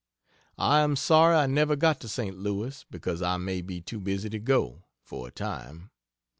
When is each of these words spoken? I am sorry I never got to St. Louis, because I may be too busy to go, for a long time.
I 0.57 0.79
am 0.79 0.95
sorry 0.95 1.35
I 1.35 1.45
never 1.45 1.75
got 1.75 1.99
to 2.01 2.07
St. 2.07 2.35
Louis, 2.35 2.87
because 2.89 3.21
I 3.21 3.37
may 3.37 3.61
be 3.61 3.81
too 3.81 3.99
busy 3.99 4.31
to 4.31 4.39
go, 4.39 4.81
for 5.03 5.19
a 5.19 5.21
long 5.25 5.31
time. 5.33 5.91